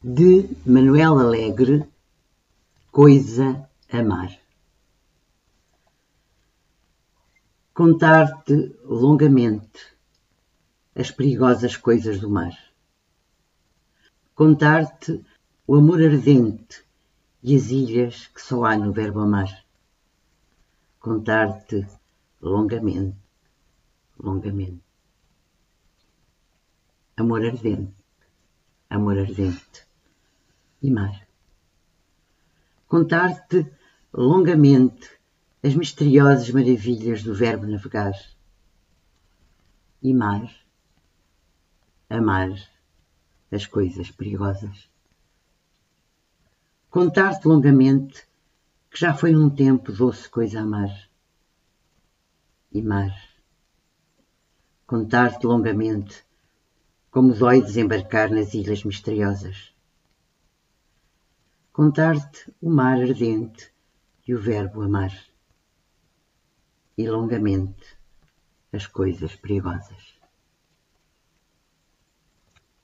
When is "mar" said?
12.30-12.56, 30.90-31.26, 40.14-40.48, 52.80-53.14, 62.68-63.00